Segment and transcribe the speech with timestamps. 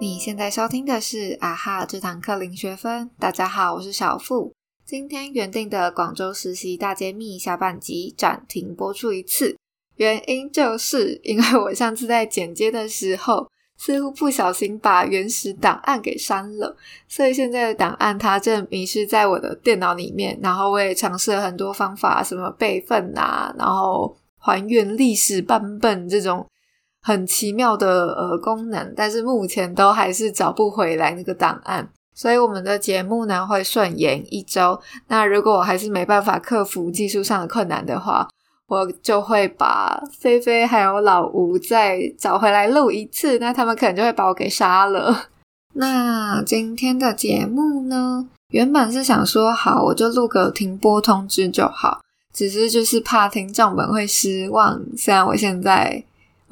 [0.00, 3.08] 你现在收听的是啊哈这堂课零学分。
[3.18, 4.52] 大家好，我是小付。
[4.84, 9.56] 今天原定的广州实习大揭秘下半集暂停播出一次，
[9.96, 16.76] 原因就是因为我上次在剪接的时候，似乎不小心把原始档案给删了，
[17.08, 20.36] 所以现在的档案它正迷失在我的电脑里面。
[20.42, 26.44] 然后我也尝试了很多方法，什么备份啊，然后还原历史版本这种。
[27.06, 34.80] 很奇妙的呃功能，但是目前都还是找不回来那个档案，所以我们的节目呢会顺延一周。
[35.08, 38.26] 那如果我还是没办法克服技术上的困难的话，
[38.68, 45.26] 我就会把菲菲还有老吴再找回来录一次，那他们可能就会把我给杀了。
[45.74, 52.00] 那今天的节目呢，原本是想说好我就录个停播通知就好，
[52.32, 54.80] 只是就是怕听众们会失望。
[54.96, 56.02] 虽然我现在。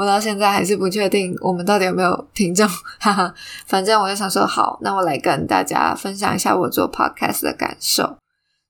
[0.00, 2.66] 我到现在还是不确定我们到底有没有听众，
[2.98, 3.34] 哈哈。
[3.66, 8.16] 反正我就想说，好，那我来跟大家分享一下我做 podcast 的感受。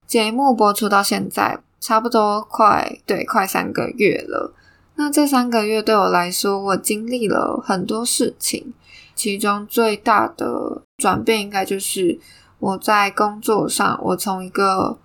[0.08, 4.53] 节目播出到现在，差不多快对快三个月了。
[4.97, 8.75] 那这三个月对我来说，我经历了很多事情，
[9.14, 12.19] 其中最大的转变应该就是
[12.58, 14.98] 我在工作上，我从一个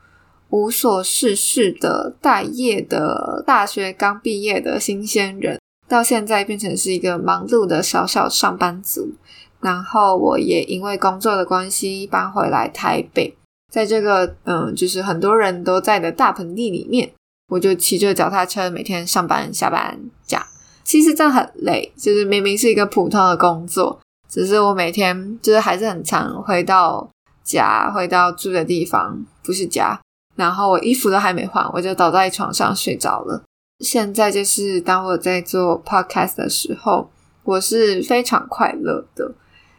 [0.50, 5.60] 无所事事的待业的大学刚毕业的新鲜人。
[5.96, 9.14] 到现在变成是一个忙碌的小小上班族，
[9.62, 13.34] 然后我也因为工作的关系搬回来台北，
[13.72, 17.10] 在这个嗯，就是很多人都在的大盆地里面，
[17.48, 19.98] 我就骑着脚踏车每天上班下班
[20.32, 20.46] 样。
[20.84, 23.98] 其实这样很累，就是明明是一个普通的工作，
[24.30, 27.10] 只是我每天就是还是很常回到
[27.42, 29.98] 家，回到住的地方不是家，
[30.36, 33.42] 然后我衣服都还没换，我就倒在床上睡着了。
[33.80, 37.10] 现在就是当我在做 podcast 的时候，
[37.44, 39.34] 我是非常快乐的。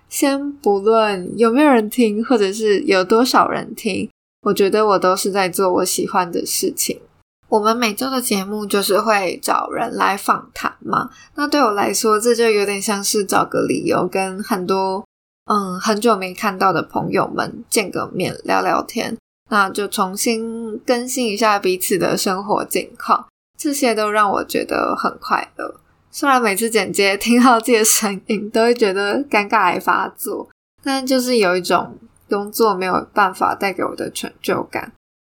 [0.09, 4.09] 先不论有没有人听，或者是有多少人听，
[4.43, 7.01] 我觉得我都是在做我喜欢的事情。
[7.49, 15.05] 我们每周的节目就是会找人来访谈嘛，那对我来说，这就有点像是找个理由跟很多
[15.51, 19.17] 嗯很久没看到的朋友们见个面聊聊天，
[19.49, 23.27] 那就重新更新一下彼此的生活近况。
[23.57, 25.81] 这些都让我觉得很快乐。
[26.11, 30.49] 虽然每次剪接听到自己的声音都会觉得尴尬来发作，
[30.83, 34.93] 但就是有一种工作没有办法带给我的成就感。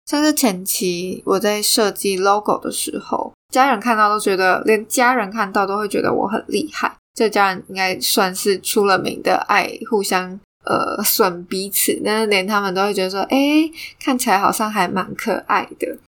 [0.06, 6.96] 像是前期我在设计 logo 的时候，家人看到都觉得，连家人看到都会觉得我很厉害。
[7.14, 13.68] 这家人应该算是出了名的爱互相呃损彼此，但是连他们都会觉得说，哎，
[14.00, 15.98] 看起来好像还蛮可爱的。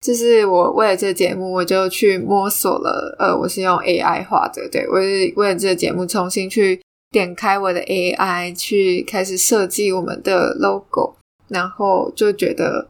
[0.00, 3.14] 就是我为了这个节目，我就去摸索了。
[3.18, 6.80] 呃，我是用 AI 画的，对我是为了这个节目重新去
[7.10, 11.14] 点开我的 AI，去开始设计我们的 logo，
[11.48, 12.88] 然后就觉得，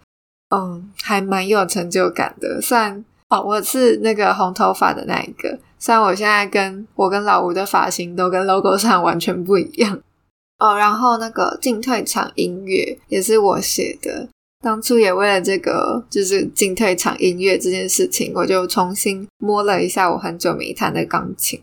[0.55, 2.61] 嗯，还蛮有成就感的。
[2.63, 10.01] 虽然哦，我是那个红头发的那一个，虽然我现在跟我跟老吴的发型都跟 logo 上完全不一样
[10.61, 10.77] 哦。
[10.77, 14.29] 然后那个进退场音乐也是我写的。
[14.63, 21.59] 当初也为了这个，就是进退场音乐这件事情，我就重新摸了一下我很久没弹的钢琴，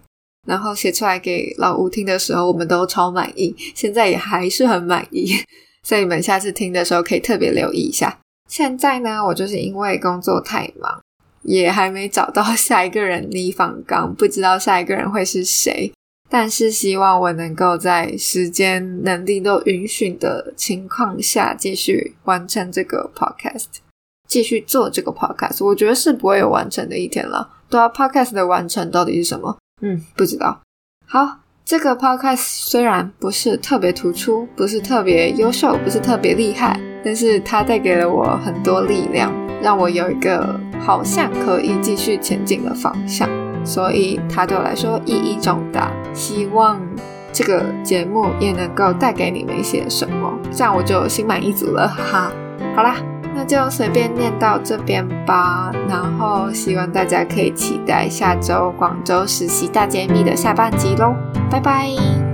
[0.48, 5.32] 然后写出来给老吴听的时候，我们都超满意，现在也还是很满意，
[5.84, 8.18] 所以你们下次听的时候可以特别留意一下。
[8.50, 11.00] 现在呢，我就是因为工作太忙，
[11.44, 15.92] 也还没找到下一个人立仿钢，不知道下一个人会是谁。
[16.40, 23.66] 但是希望我能够在时间能力都允许的情况下，继续完成这个 podcast，
[24.30, 25.66] 继续做这个 podcast。
[25.66, 27.50] 我觉得是不会有完成的一天了。
[27.72, 29.58] 对啊，podcast 的完成到底是什么？
[29.82, 30.62] 嗯，不知道。
[31.08, 43.28] 好，这个 podcast 虽然不是特别突出，不是特别优秀，不是特别厉害，但是它带给了我很多力量，让我有一个好像可以继续前进的方向。
[43.68, 46.80] 所以它对我来说意义重大，希望
[47.34, 52.32] 这个节目也能够带给你们一些什么，这样我就心满意足了，哈哈。
[52.76, 52.96] 好啦，
[53.36, 61.14] 那就随便念到这边吧，然后希望大家可以期待下周广州实习大揭秘的下半集喽，
[61.52, 62.27] 拜拜。